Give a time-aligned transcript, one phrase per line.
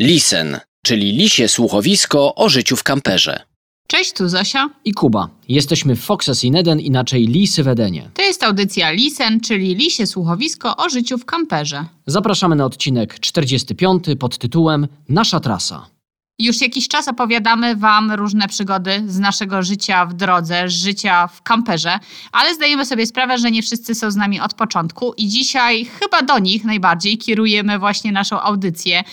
[0.00, 3.40] Lisen, czyli lisie słuchowisko o życiu w kamperze.
[3.88, 4.70] Cześć, tu Zosia.
[4.84, 5.28] i Kuba.
[5.48, 8.10] Jesteśmy w Foxes in Eden, inaczej Lisy w Edenie.
[8.14, 11.84] To jest audycja Lisen, czyli lisie słuchowisko o życiu w kamperze.
[12.06, 15.86] Zapraszamy na odcinek 45 pod tytułem Nasza trasa.
[16.40, 21.42] Już jakiś czas opowiadamy Wam różne przygody z naszego życia w drodze, z życia w
[21.42, 21.98] kamperze,
[22.32, 26.22] ale zdajemy sobie sprawę, że nie wszyscy są z nami od początku i dzisiaj chyba
[26.22, 29.04] do nich najbardziej kierujemy właśnie naszą audycję,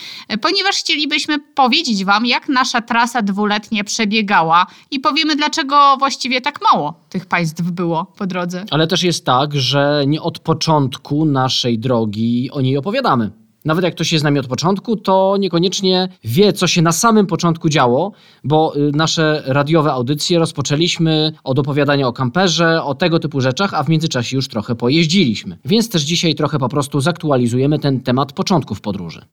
[0.41, 6.99] ponieważ chcielibyśmy powiedzieć Wam, jak nasza trasa dwuletnia przebiegała i powiemy, dlaczego właściwie tak mało
[7.09, 8.66] tych państw było po drodze.
[8.71, 13.45] Ale też jest tak, że nie od początku naszej drogi o niej opowiadamy.
[13.65, 17.27] Nawet jak ktoś jest z nami od początku, to niekoniecznie wie, co się na samym
[17.27, 18.11] początku działo,
[18.43, 23.83] bo y, nasze radiowe audycje rozpoczęliśmy od opowiadania o kamperze, o tego typu rzeczach, a
[23.83, 25.57] w międzyczasie już trochę pojeździliśmy.
[25.65, 29.25] Więc też dzisiaj trochę po prostu zaktualizujemy ten temat początków podróży.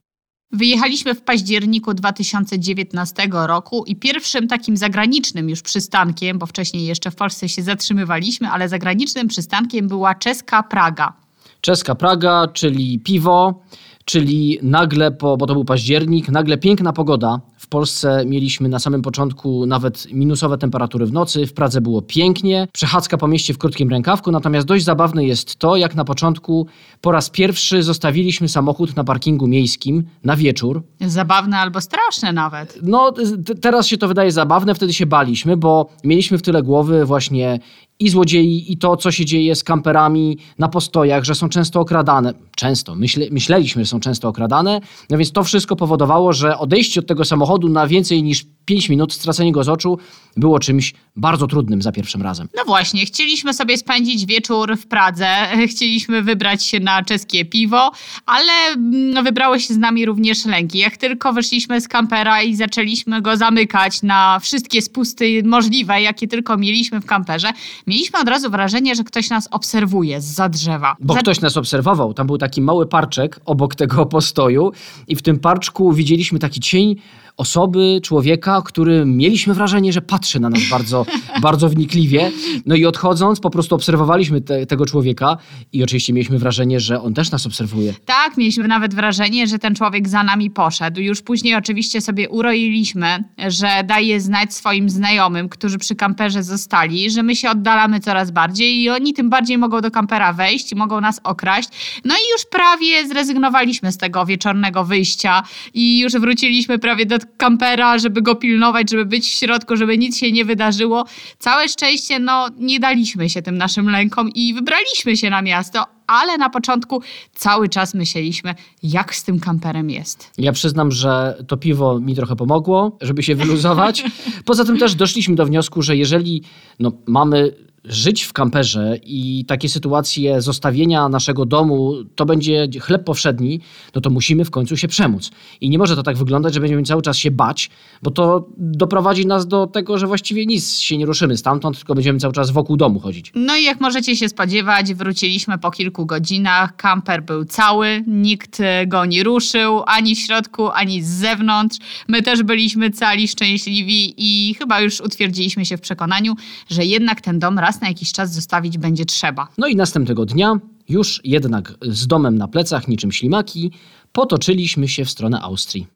[0.51, 7.15] Wyjechaliśmy w październiku 2019 roku i pierwszym takim zagranicznym już przystankiem, bo wcześniej jeszcze w
[7.15, 11.13] Polsce się zatrzymywaliśmy, ale zagranicznym przystankiem była czeska Praga.
[11.61, 13.61] Czeska Praga, czyli piwo,
[14.05, 17.41] czyli nagle, po, bo to był październik, nagle piękna pogoda.
[17.63, 22.67] W Polsce mieliśmy na samym początku nawet minusowe temperatury w nocy, w Pradze było pięknie,
[22.73, 26.67] przechadzka po mieście w krótkim rękawku, natomiast dość zabawne jest to, jak na początku
[27.01, 30.83] po raz pierwszy zostawiliśmy samochód na parkingu miejskim na wieczór.
[31.01, 32.79] Zabawne albo straszne nawet.
[32.81, 33.13] No,
[33.61, 37.59] teraz się to wydaje zabawne, wtedy się baliśmy, bo mieliśmy w tyle głowy właśnie
[37.99, 42.33] i złodziei, i to, co się dzieje z kamperami na postojach, że są często okradane.
[42.55, 44.81] Często, myśle, myśleliśmy, że są często okradane.
[45.09, 49.13] No więc to wszystko powodowało, że odejście od tego samochodu na więcej niż 5 minut,
[49.13, 49.97] stracenie go z oczu,
[50.37, 52.47] było czymś bardzo trudnym za pierwszym razem.
[52.57, 55.27] No właśnie, chcieliśmy sobie spędzić wieczór w Pradze,
[55.71, 57.91] chcieliśmy wybrać się na czeskie piwo,
[58.25, 60.77] ale mm, wybrały się z nami również lęki.
[60.77, 66.57] Jak tylko wyszliśmy z kampera i zaczęliśmy go zamykać na wszystkie spusty możliwe, jakie tylko
[66.57, 67.49] mieliśmy w kamperze,
[67.87, 70.95] mieliśmy od razu wrażenie, że ktoś nas obserwuje z drzewa.
[70.99, 72.13] Bo Za- ktoś nas obserwował.
[72.13, 74.71] Tam był taki mały parczek obok tego postoju,
[75.07, 76.95] i w tym parczku widzieliśmy taki cień
[77.37, 81.05] osoby, człowieka, który mieliśmy wrażenie, że patrzy na nas bardzo,
[81.41, 82.31] bardzo wnikliwie.
[82.65, 85.37] No i odchodząc, po prostu obserwowaliśmy te, tego człowieka
[85.73, 87.93] i oczywiście mieliśmy wrażenie, że on też nas obserwuje.
[88.05, 91.01] Tak, mieliśmy nawet wrażenie, że ten człowiek za nami poszedł.
[91.01, 97.23] Już później oczywiście sobie uroiliśmy, że daje znać swoim znajomym, którzy przy kamperze zostali, że
[97.23, 101.01] my się oddalamy coraz bardziej i oni tym bardziej mogą do kampera wejść i mogą
[101.01, 101.69] nas okraść.
[102.05, 105.43] No i już prawie zrezygnowaliśmy z tego wieczornego wyjścia
[105.73, 110.17] i już wróciliśmy prawie do kampera, żeby go pilnować, żeby być w środku, żeby nic
[110.17, 111.05] się nie wydarzyło.
[111.39, 116.37] Całe szczęście, no nie daliśmy się tym naszym lękom i wybraliśmy się na miasto, ale
[116.37, 117.01] na początku
[117.33, 120.31] cały czas myśleliśmy, jak z tym kamperem jest.
[120.37, 124.03] Ja przyznam, że to piwo mi trochę pomogło, żeby się wyluzować.
[124.45, 126.43] Poza tym też doszliśmy do wniosku, że jeżeli
[126.79, 127.55] no, mamy
[127.85, 133.59] żyć w kamperze i takie sytuacje zostawienia naszego domu to będzie chleb powszedni,
[133.95, 135.31] no to musimy w końcu się przemóc.
[135.61, 137.69] I nie może to tak wyglądać, że będziemy cały czas się bać,
[138.03, 142.19] bo to doprowadzi nas do tego, że właściwie nic się nie ruszymy stamtąd, tylko będziemy
[142.19, 143.31] cały czas wokół domu chodzić.
[143.35, 146.75] No i jak możecie się spodziewać, wróciliśmy po kilku godzinach.
[146.75, 151.77] Kamper był cały, nikt e, go nie ruszył, ani w środku, ani z zewnątrz.
[152.07, 156.35] My też byliśmy cali, szczęśliwi i chyba już utwierdziliśmy się w przekonaniu,
[156.69, 159.47] że jednak ten dom raz na jakiś czas zostawić będzie trzeba.
[159.57, 163.71] No i następnego dnia, już jednak z domem na plecach, niczym ślimaki,
[164.11, 165.87] potoczyliśmy się w stronę Austrii.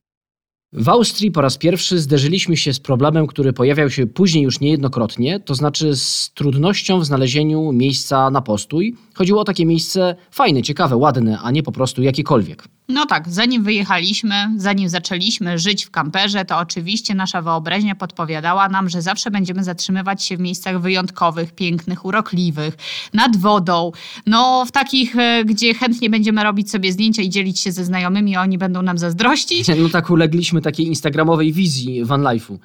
[0.73, 5.39] W Austrii po raz pierwszy zderzyliśmy się z problemem, który pojawiał się później już niejednokrotnie,
[5.39, 8.95] to znaczy z trudnością w znalezieniu miejsca na postój.
[9.13, 12.63] Chodziło o takie miejsce fajne, ciekawe, ładne, a nie po prostu jakiekolwiek.
[12.89, 18.89] No tak, zanim wyjechaliśmy, zanim zaczęliśmy żyć w kamperze, to oczywiście nasza wyobraźnia podpowiadała nam,
[18.89, 22.77] że zawsze będziemy zatrzymywać się w miejscach wyjątkowych, pięknych, urokliwych,
[23.13, 23.91] nad wodą,
[24.25, 28.35] no w takich, e, gdzie chętnie będziemy robić sobie zdjęcia i dzielić się ze znajomymi,
[28.35, 29.67] a oni będą nam zazdrościć.
[29.77, 32.59] No tak ulegliśmy takiej instagramowej wizji van life'u.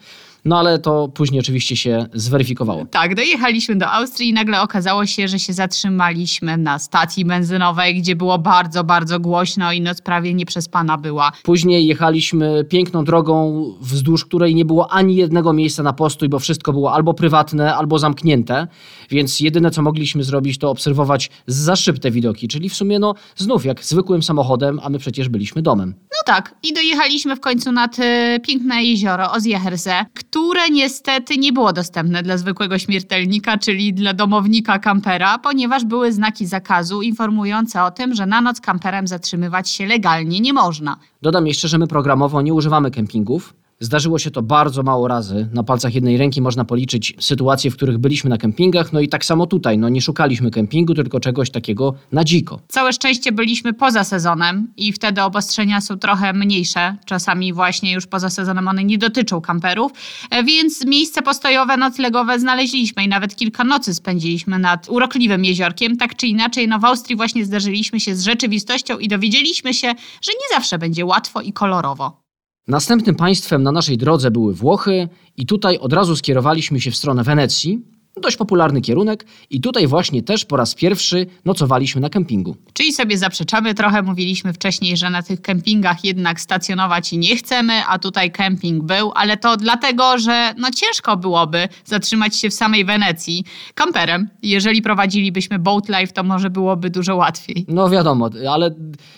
[0.44, 2.87] No ale to później oczywiście się zweryfikowało.
[2.87, 8.17] Tak, dojechaliśmy do Austrii i nagle okazało się, że się zatrzymaliśmy na stacji benzynowej, gdzie
[8.17, 11.33] było bardzo, bardzo głośno i noc prawie nieprzespana była.
[11.43, 16.73] Później jechaliśmy piękną drogą, wzdłuż której nie było ani jednego miejsca na postój, bo wszystko
[16.73, 18.67] było albo prywatne, albo zamknięte.
[19.11, 22.49] Więc jedyne, co mogliśmy zrobić, to obserwować za szyb te widoki.
[22.49, 25.94] Czyli w sumie, no, znów jak zwykłym samochodem, a my przecież byliśmy domem.
[26.00, 30.31] No tak, i dojechaliśmy w końcu nad e, piękne jezioro Ozjaherse, które
[30.70, 37.02] niestety nie było dostępne dla zwykłego śmiertelnika, czyli dla domownika kampera, ponieważ były znaki zakazu
[37.02, 40.96] informujące o tym, że na noc kamperem zatrzymywać się legalnie nie można.
[41.23, 43.55] Dodam jeszcze, że my programowo nie używamy kempingów.
[43.82, 45.49] Zdarzyło się to bardzo mało razy.
[45.52, 48.93] Na palcach jednej ręki można policzyć sytuacje, w których byliśmy na kempingach.
[48.93, 49.79] No i tak samo tutaj.
[49.79, 52.61] No nie szukaliśmy kempingu, tylko czegoś takiego na dziko.
[52.69, 56.96] Całe szczęście byliśmy poza sezonem i wtedy obostrzenia są trochę mniejsze.
[57.05, 59.93] Czasami właśnie już poza sezonem one nie dotyczą kamperów,
[60.31, 65.96] e, więc miejsce postojowe, noclegowe znaleźliśmy i nawet kilka nocy spędziliśmy nad urokliwym jeziorkiem.
[65.96, 69.88] Tak czy inaczej, no w Austrii właśnie zderzyliśmy się z rzeczywistością i dowiedzieliśmy się,
[70.23, 72.22] że nie zawsze będzie łatwo i kolorowo.
[72.69, 77.23] Następnym państwem na naszej drodze były Włochy i tutaj od razu skierowaliśmy się w stronę
[77.23, 77.92] Wenecji.
[78.17, 82.56] Dość popularny kierunek i tutaj właśnie też po raz pierwszy nocowaliśmy na kempingu.
[82.73, 87.99] Czyli sobie zaprzeczamy trochę, mówiliśmy wcześniej, że na tych kempingach jednak stacjonować nie chcemy, a
[87.99, 93.44] tutaj kemping był, ale to dlatego, że no ciężko byłoby zatrzymać się w samej Wenecji
[93.75, 94.29] kamperem.
[94.43, 97.65] Jeżeli prowadzilibyśmy boat life, to może byłoby dużo łatwiej.
[97.69, 98.75] No wiadomo, ale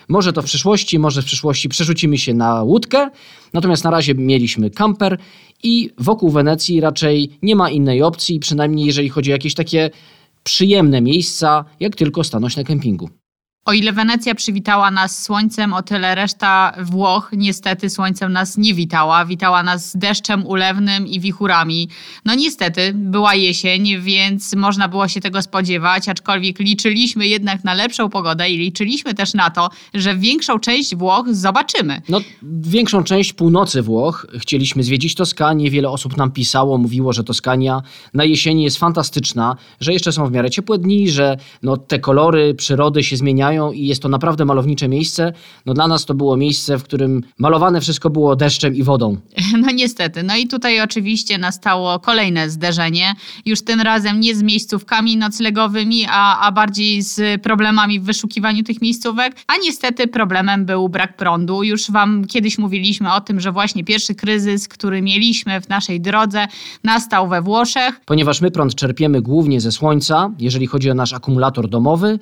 [0.08, 3.10] może to w przyszłości, może w przyszłości przerzucimy się na łódkę.
[3.52, 5.18] Natomiast na razie mieliśmy kamper
[5.64, 9.90] i wokół Wenecji raczej nie ma innej opcji, przynajmniej jeżeli chodzi o jakieś takie
[10.42, 13.08] przyjemne miejsca, jak tylko stanąć na kempingu.
[13.66, 19.24] O ile Wenecja przywitała nas słońcem, o tyle reszta Włoch niestety słońcem nas nie witała.
[19.24, 21.88] Witała nas deszczem ulewnym i wichurami.
[22.24, 28.10] No niestety, była jesień, więc można było się tego spodziewać, aczkolwiek liczyliśmy jednak na lepszą
[28.10, 32.02] pogodę i liczyliśmy też na to, że większą część Włoch zobaczymy.
[32.08, 35.70] No, większą część północy Włoch chcieliśmy zwiedzić Toskanię.
[35.70, 37.82] Wiele osób nam pisało, mówiło, że Toskania
[38.14, 42.54] na jesieni jest fantastyczna, że jeszcze są w miarę ciepłe dni, że no, te kolory
[42.54, 45.32] przyrody się zmieniają i jest to naprawdę malownicze miejsce.
[45.66, 49.16] No dla nas to było miejsce, w którym malowane wszystko było deszczem i wodą.
[49.64, 50.22] No niestety.
[50.22, 53.14] No i tutaj oczywiście nastało kolejne zderzenie.
[53.46, 58.82] Już tym razem nie z miejscówkami noclegowymi, a, a bardziej z problemami w wyszukiwaniu tych
[58.82, 59.36] miejscówek.
[59.46, 61.62] A niestety problemem był brak prądu.
[61.62, 66.46] Już Wam kiedyś mówiliśmy o tym, że właśnie pierwszy kryzys, który mieliśmy w naszej drodze,
[66.84, 68.00] nastał we Włoszech.
[68.04, 72.18] Ponieważ my prąd czerpiemy głównie ze słońca, jeżeli chodzi o nasz akumulator domowy,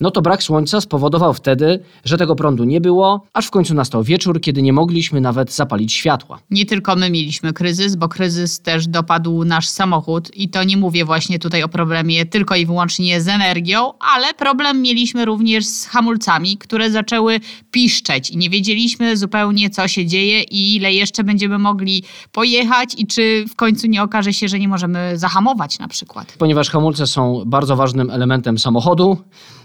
[0.00, 4.02] no to brak słońca spowodował wtedy, że tego prądu nie było, aż w końcu nastał
[4.02, 6.38] wieczór, kiedy nie mogliśmy nawet zapalić światła.
[6.50, 11.04] Nie tylko my mieliśmy kryzys, bo kryzys też dopadł nasz samochód i to nie mówię
[11.04, 16.56] właśnie tutaj o problemie tylko i wyłącznie z energią, ale problem mieliśmy również z hamulcami,
[16.58, 22.02] które zaczęły piszczeć i nie wiedzieliśmy zupełnie co się dzieje i ile jeszcze będziemy mogli
[22.32, 26.34] pojechać i czy w końcu nie okaże się, że nie możemy zahamować na przykład.
[26.38, 29.18] Ponieważ hamulce są bardzo ważnym elementem samochodu,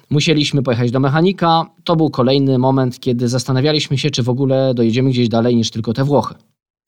[0.09, 1.65] Musieliśmy pojechać do mechanika.
[1.83, 5.93] To był kolejny moment, kiedy zastanawialiśmy się, czy w ogóle dojedziemy gdzieś dalej niż tylko
[5.93, 6.35] te Włochy.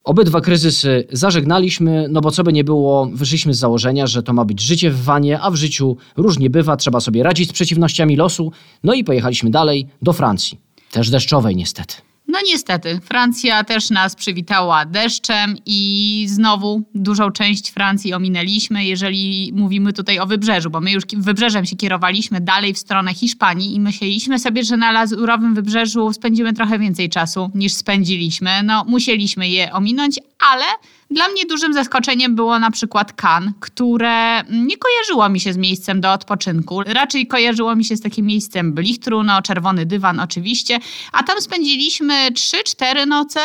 [0.04, 4.44] Obydwa kryzysy zażegnaliśmy, no bo co by nie było, wyszliśmy z założenia, że to ma
[4.44, 8.52] być życie w wanie, a w życiu różnie bywa, trzeba sobie radzić z przeciwnościami losu,
[8.84, 10.58] no i pojechaliśmy dalej do Francji.
[10.90, 11.94] Też deszczowej niestety.
[12.32, 19.92] No niestety, Francja też nas przywitała deszczem i znowu dużą część Francji ominęliśmy, jeżeli mówimy
[19.92, 24.38] tutaj o wybrzeżu, bo my już wybrzeżem się kierowaliśmy dalej w stronę Hiszpanii i myśleliśmy
[24.38, 28.50] sobie, że na Lazurowym Wybrzeżu spędzimy trochę więcej czasu niż spędziliśmy.
[28.64, 30.64] No musieliśmy je ominąć, ale
[31.10, 36.00] dla mnie dużym zaskoczeniem było na przykład Cannes, które nie kojarzyło mi się z miejscem
[36.00, 36.82] do odpoczynku.
[36.82, 40.78] Raczej kojarzyło mi się z takim miejscem blichtru, no czerwony dywan oczywiście,
[41.12, 43.40] a tam spędziliśmy 3-4 noce,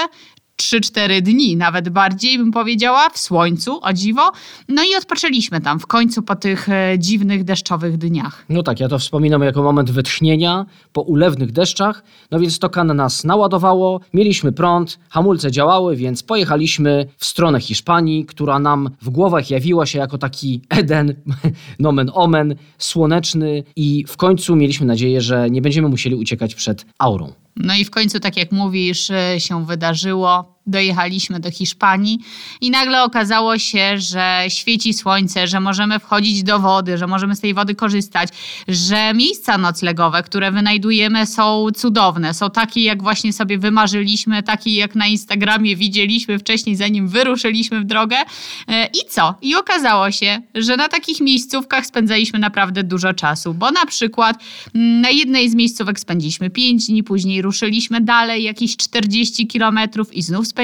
[0.62, 4.31] 3-4 dni, nawet bardziej bym powiedziała, w słońcu, o dziwo.
[4.69, 8.45] No i odpoczęliśmy tam w końcu po tych e, dziwnych deszczowych dniach.
[8.49, 12.04] No tak, ja to wspominam jako moment wytchnienia po ulewnych deszczach.
[12.31, 18.26] No więc to kan nas naładowało, mieliśmy prąd, hamulce działały, więc pojechaliśmy w stronę Hiszpanii,
[18.26, 21.14] która nam w głowach jawiła się jako taki Eden,
[21.80, 27.46] nomen omen, słoneczny i w końcu mieliśmy nadzieję, że nie będziemy musieli uciekać przed aurą.
[27.59, 32.19] No i w końcu, tak jak mówisz, e, się wydarzyło dojechaliśmy do Hiszpanii
[32.62, 37.40] i nagle okazało się, że świeci słońce, że możemy wchodzić do wody, że możemy z
[37.40, 38.30] tej wody korzystać,
[38.68, 44.95] że miejsca noclegowe, które wynajdujemy są cudowne, są takie jak właśnie sobie wymarzyliśmy, takie jak
[44.95, 48.18] na Instagramie widzieliśmy wcześniej, zanim wyruszyliśmy w drogę.
[48.68, 49.36] E, I co?
[49.42, 54.44] I okazało się, że na takich miejscówkach spędzaliśmy naprawdę dużo czasu, bo na przykład
[54.76, 60.21] mm, na jednej z miejscówek spędziliśmy 5 dni, później ruszyliśmy dalej jakieś 40 kilometrów i
[60.21, 60.56] znów spędziliśmy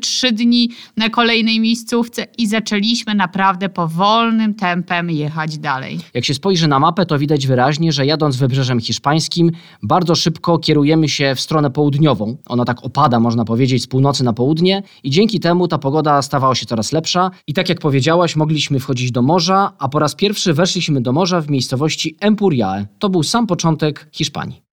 [0.00, 5.98] trzy dni na kolejnej miejscówce i zaczęliśmy naprawdę powolnym tempem jechać dalej.
[6.14, 9.50] Jak się spojrzy na mapę, to widać wyraźnie, że jadąc wybrzeżem hiszpańskim,
[9.82, 12.36] bardzo szybko kierujemy się w stronę południową.
[12.46, 16.54] Ona tak opada, można powiedzieć, z północy na południe i dzięki temu ta pogoda stawała
[16.54, 17.30] się coraz lepsza.
[17.46, 21.40] I tak jak powiedziałaś, mogliśmy wchodzić do morza, a po raz pierwszy weszliśmy do morza
[21.40, 22.86] w miejscowości Empuriae.
[22.98, 24.67] To był sam początek Hiszpanii.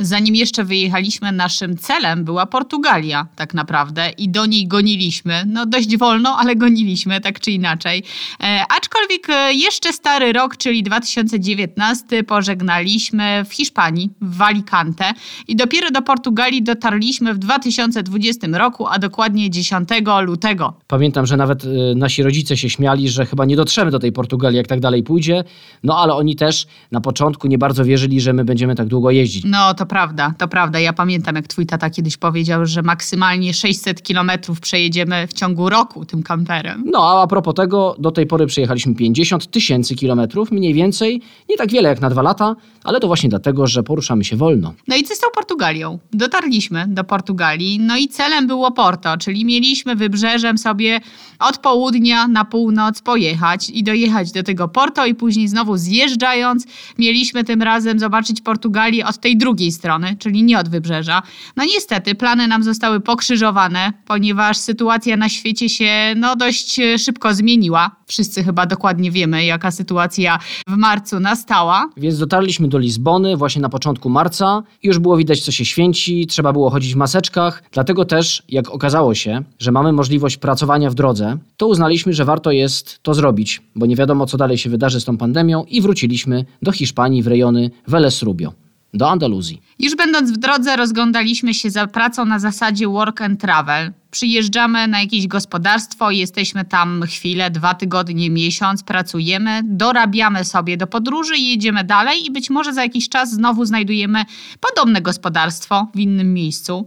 [0.00, 5.44] Zanim jeszcze wyjechaliśmy, naszym celem była Portugalia, tak naprawdę, i do niej goniliśmy.
[5.46, 8.02] No dość wolno, ale goniliśmy, tak czy inaczej.
[8.42, 15.12] E, aczkolwiek e, jeszcze stary rok, czyli 2019, pożegnaliśmy w Hiszpanii, w Alicante,
[15.48, 19.88] i dopiero do Portugalii dotarliśmy w 2020 roku, a dokładnie 10
[20.22, 20.74] lutego.
[20.86, 24.56] Pamiętam, że nawet y, nasi rodzice się śmiali, że chyba nie dotrzemy do tej Portugalii,
[24.56, 25.44] jak tak dalej pójdzie.
[25.84, 29.44] No ale oni też na początku nie bardzo wierzyli, że my będziemy tak długo jeździć.
[29.46, 30.80] No, to prawda, to prawda.
[30.80, 36.04] Ja pamiętam, jak twój tata kiedyś powiedział, że maksymalnie 600 kilometrów przejedziemy w ciągu roku
[36.04, 36.84] tym kamperem.
[36.86, 41.22] No a a propos tego, do tej pory przejechaliśmy 50 tysięcy kilometrów, mniej więcej.
[41.48, 44.74] Nie tak wiele jak na dwa lata, ale to właśnie dlatego, że poruszamy się wolno.
[44.88, 45.98] No i co z tą Portugalią?
[46.12, 51.00] Dotarliśmy do Portugalii, no i celem było Porto, czyli mieliśmy wybrzeżem sobie
[51.38, 56.66] od południa na północ pojechać i dojechać do tego Porto i później znowu zjeżdżając,
[56.98, 59.79] mieliśmy tym razem zobaczyć Portugalię od tej drugiej strony,
[60.18, 61.22] czyli nie od wybrzeża.
[61.56, 67.34] No niestety plany nam zostały pokrzyżowane, ponieważ sytuacja na świecie się no dość e, szybko
[67.34, 67.90] zmieniła.
[68.06, 71.88] Wszyscy chyba dokładnie wiemy, jaka sytuacja w marcu nastała.
[71.96, 76.52] Więc dotarliśmy do Lizbony właśnie na początku marca już było widać, co się święci, trzeba
[76.52, 77.62] było chodzić w maseczkach.
[77.72, 82.50] Dlatego też, jak okazało się, że mamy możliwość pracowania w drodze, to uznaliśmy, że warto
[82.50, 86.44] jest to zrobić, bo nie wiadomo, co dalej się wydarzy z tą pandemią i wróciliśmy
[86.62, 88.52] do Hiszpanii w rejony Veles Rubio,
[88.94, 89.62] do Andaluzji.
[89.78, 93.92] Już będąc w drodze, rozglądaliśmy się za pracą na zasadzie work and travel.
[94.10, 101.36] Przyjeżdżamy na jakieś gospodarstwo, jesteśmy tam chwilę, dwa tygodnie, miesiąc, pracujemy, dorabiamy sobie do podróży
[101.36, 104.24] i jedziemy dalej i być może za jakiś czas znowu znajdujemy
[104.60, 106.86] podobne gospodarstwo w innym miejscu.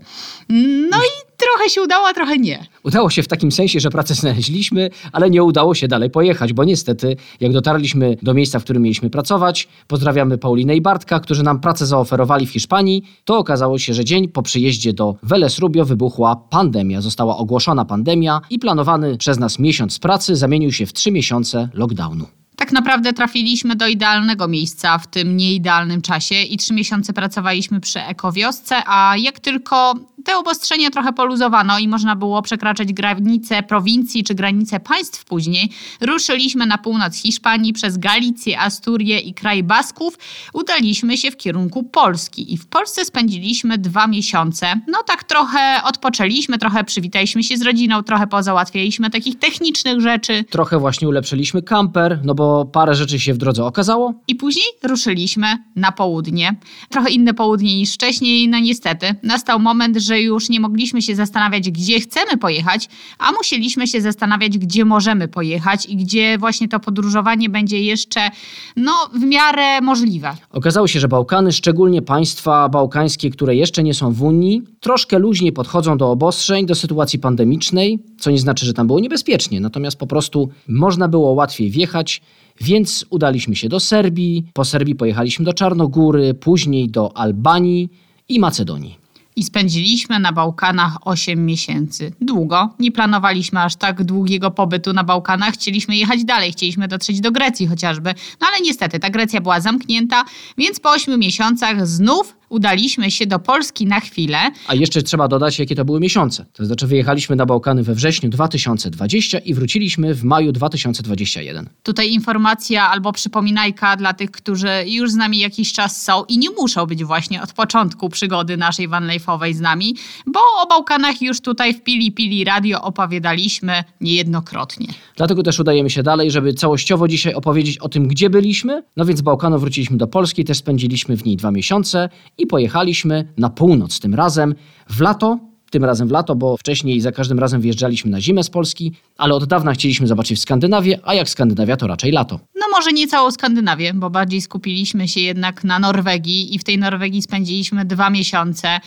[0.90, 2.66] No i trochę się udało, a trochę nie.
[2.84, 6.64] Udało się w takim sensie, że pracę znaleźliśmy, ale nie udało się dalej pojechać, bo
[6.64, 11.60] niestety, jak dotarliśmy do miejsca, w którym mieliśmy pracować, pozdrawiamy Paulinę i Bartka, którzy nam
[11.60, 16.36] pracę zaoferowali w Hiszpanii, to okazało się, że dzień po przyjeździe do Veles Rubio wybuchła
[16.36, 17.02] pandemia.
[17.02, 22.26] Została ogłoszona pandemia i planowany przez nas miesiąc pracy zamienił się w trzy miesiące lockdownu.
[22.56, 28.02] Tak naprawdę trafiliśmy do idealnego miejsca w tym nieidealnym czasie i trzy miesiące pracowaliśmy przy
[28.02, 34.36] ekowiosce, a jak tylko te obostrzenia trochę poluzowano i można było przekraczać granice prowincji czy
[34.36, 35.70] granice państw później,
[36.01, 40.18] ruszyliśmy na północ Hiszpanii przez Galicję, Asturię i kraj Basków.
[40.53, 44.80] Udaliśmy się w kierunku Polski i w Polsce spędziliśmy dwa miesiące.
[44.88, 50.80] No tak trochę odpoczęliśmy, trochę przywitaliśmy się z rodziną, trochę pozałatwialiśmy takich technicznych rzeczy Trochę
[50.80, 54.13] właśnie ulepszyliśmy kamper, no bo parę rzeczy się w drodze okazało.
[54.27, 56.56] i później ruszyliśmy na południe.
[56.89, 59.15] Trochę inne południe niż wcześniej, no niestety.
[59.24, 62.89] Nastał moment, że już nie mogliśmy się zastanawiać, gdzie chcemy pojechać,
[63.20, 68.29] a musieliśmy się zastanawiać, gdzie możemy pojechać i gdzie właśnie to podróżowanie będzie jeszcze,
[68.75, 70.36] no, w miarę możliwe.
[70.51, 75.51] Okazało się, że Bałkany, szczególnie państwa bałkańskie, które jeszcze nie są w Unii, troszkę luźniej
[75.51, 80.08] podchodzą do obostrzeń, do sytuacji pandemicznej, co nie znaczy, że tam było niebezpiecznie, natomiast po
[80.08, 82.22] prostu można było łatwiej wjechać,
[82.62, 87.89] więc udaliśmy się do Serbii, po Serbii pojechaliśmy do Czarnogóry, później do Albanii
[88.29, 89.03] i Macedonii.
[89.36, 92.12] I spędziliśmy na Bałkanach 8 miesięcy.
[92.22, 92.70] Długo.
[92.80, 95.54] Nie planowaliśmy aż tak długiego pobytu na Bałkanach.
[95.54, 98.13] Chcieliśmy jechać dalej, chcieliśmy dotrzeć do Grecji chociażby.
[98.42, 100.25] No ale niestety ta Grecja była zamknięta,
[100.58, 104.38] więc po 8 miesiącach znów udaliśmy się do Polski na chwilę.
[104.68, 106.46] A jeszcze trzeba dodać, jakie to były miesiące.
[106.54, 111.70] To znaczy wyjechaliśmy na Bałkany we wrześniu 2020 i wróciliśmy w maju 2021.
[111.84, 116.50] Tutaj informacja albo przypominajka dla tych, którzy już z nami jakiś czas są i nie
[116.50, 119.96] muszą być właśnie od początku przygody naszej vanlife'owej z nami,
[120.26, 124.88] bo o Bałkanach już tutaj w Pili Pili Radio opowiadaliśmy niejednokrotnie.
[125.16, 128.84] Dlatego też udajemy się dalej, żeby całościowo dzisiaj opowiedzieć o tym, gdzie byliśmy.
[128.98, 133.34] No więc z Bałkanów wróciliśmy do Polski, też spędziliśmy w niej dwa miesiące i pojechaliśmy
[133.38, 134.56] na północ tym razem
[134.90, 135.40] w lato.
[135.72, 139.34] Tym razem w lato, bo wcześniej za każdym razem wjeżdżaliśmy na zimę z Polski, ale
[139.34, 142.40] od dawna chcieliśmy zobaczyć Skandynawię, a jak Skandynawia to raczej lato.
[142.56, 146.78] No może nie całą Skandynawię, bo bardziej skupiliśmy się jednak na Norwegii i w tej
[146.78, 148.80] Norwegii spędziliśmy dwa miesiące.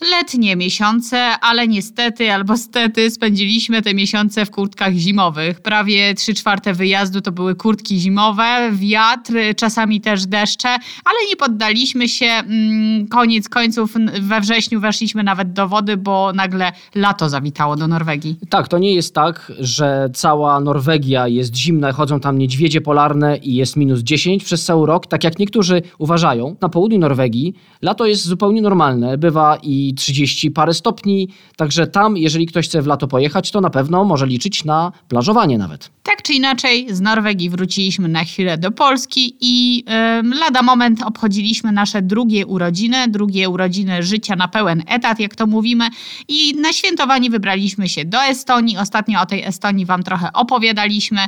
[0.00, 5.60] Letnie miesiące, ale niestety albo stety spędziliśmy te miesiące w kurtkach zimowych.
[5.60, 10.68] Prawie 3 czwarte wyjazdu to były kurtki zimowe, wiatr, czasami też deszcze,
[11.04, 12.26] ale nie poddaliśmy się.
[12.26, 18.36] Mm, Koniec końców we wrześniu weszliśmy nawet do wody, bo nagle lato zawitało do Norwegii.
[18.50, 23.54] Tak, to nie jest tak, że cała Norwegia jest zimna, chodzą tam niedźwiedzie polarne i
[23.54, 26.56] jest minus 10 przez cały rok, tak jak niektórzy uważają.
[26.60, 32.46] Na południu Norwegii lato jest zupełnie normalne, bywa i 30 parę stopni, także tam, jeżeli
[32.46, 35.90] ktoś chce w lato pojechać, to na pewno może liczyć na plażowanie nawet.
[36.02, 39.84] Tak czy inaczej, z Norwegii wróciliśmy na chwilę do Polski i
[40.20, 45.46] ym, lada moment obchodziliśmy nasze drugie urodziny, drugie urodziny życia na pełen etat, jak to
[45.46, 45.88] mówimy.
[46.28, 48.78] I na świętowanie wybraliśmy się do Estonii.
[48.78, 51.20] Ostatnio o tej Estonii Wam trochę opowiadaliśmy.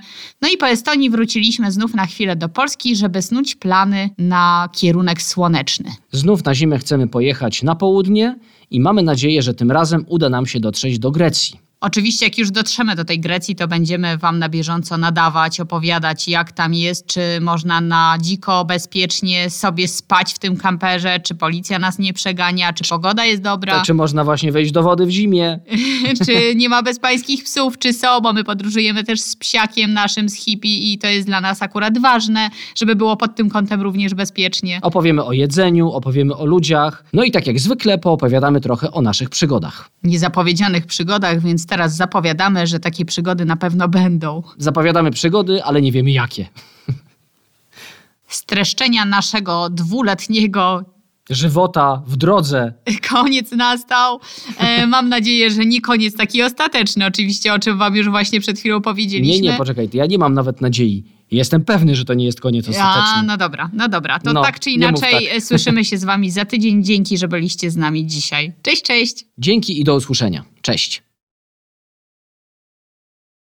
[0.42, 5.22] No i po Estonii wróciliśmy znów na chwilę do Polski, żeby snuć plany na kierunek
[5.22, 5.90] słoneczny.
[6.12, 8.36] Znów na zimę chcemy pojechać na południe
[8.70, 11.67] i mamy nadzieję, że tym razem uda nam się dotrzeć do Grecji.
[11.80, 16.52] Oczywiście, jak już dotrzemy do tej Grecji, to będziemy Wam na bieżąco nadawać, opowiadać, jak
[16.52, 21.98] tam jest, czy można na dziko, bezpiecznie sobie spać w tym kamperze, czy policja nas
[21.98, 25.60] nie przegania, czy pogoda jest dobra, To, czy można właśnie wejść do wody w zimie?
[26.26, 30.34] czy nie ma bezpańskich psów, czy są, bo my podróżujemy też z psiakiem naszym, z
[30.34, 34.78] hippie i to jest dla nas akurat ważne, żeby było pod tym kątem również bezpiecznie.
[34.82, 39.30] Opowiemy o jedzeniu, opowiemy o ludziach, no i tak jak zwykle poopowiadamy trochę o naszych
[39.30, 39.90] przygodach.
[40.02, 44.42] Niezapowiedzianych przygodach, więc teraz zapowiadamy, że takie przygody na pewno będą.
[44.58, 46.46] Zapowiadamy przygody, ale nie wiemy jakie.
[48.28, 50.84] Streszczenia naszego dwuletniego
[51.30, 52.72] Żywota w drodze.
[53.10, 54.20] koniec nastał.
[54.58, 58.58] E, mam nadzieję, że nie koniec taki ostateczny, oczywiście, o czym wam już właśnie przed
[58.58, 59.42] chwilą powiedzieliśmy.
[59.42, 61.04] Nie, nie, poczekaj, ja nie mam nawet nadziei.
[61.30, 63.22] Jestem pewny, że to nie jest koniec A, ostateczny.
[63.26, 64.18] no dobra, no dobra.
[64.18, 65.36] To No, tak czy inaczej tak.
[65.36, 66.84] e, słyszymy się z wami za tydzień.
[66.84, 68.52] Dzięki, że byliście z nami dzisiaj.
[68.62, 69.24] Cześć, cześć!
[69.38, 70.44] Dzięki i do usłyszenia.
[70.62, 71.02] Cześć.